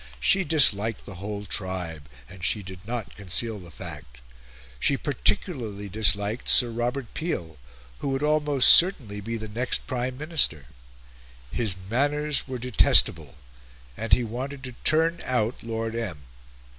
She 0.19 0.43
disliked 0.43 1.05
the 1.05 1.13
whole 1.21 1.45
tribe; 1.45 2.09
and 2.27 2.43
she 2.43 2.63
did 2.63 2.79
not 2.87 3.15
conceal 3.15 3.59
the 3.59 3.69
fact. 3.69 4.19
She 4.79 4.97
particularly 4.97 5.89
disliked 5.89 6.49
Sir 6.49 6.71
Robert 6.71 7.13
Peel, 7.13 7.57
who 7.99 8.09
would 8.09 8.23
almost 8.23 8.69
certainly 8.69 9.21
be 9.21 9.37
the 9.37 9.47
next 9.47 9.85
Prime 9.85 10.17
Minister. 10.17 10.65
His 11.51 11.75
manners 11.87 12.47
were 12.47 12.57
detestable, 12.57 13.35
and 13.95 14.11
he 14.11 14.23
wanted 14.23 14.63
to 14.63 14.71
turn 14.83 15.21
out 15.23 15.61
Lord 15.61 15.95
M. 15.95 16.23